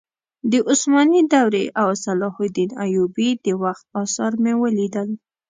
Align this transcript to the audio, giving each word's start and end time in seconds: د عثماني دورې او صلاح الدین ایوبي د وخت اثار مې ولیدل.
د 0.51 0.53
عثماني 0.69 1.21
دورې 1.33 1.65
او 1.81 1.89
صلاح 2.03 2.35
الدین 2.45 2.71
ایوبي 2.85 3.29
د 3.45 3.47
وخت 3.63 3.85
اثار 4.01 4.33
مې 4.43 4.53
ولیدل. 4.61 5.09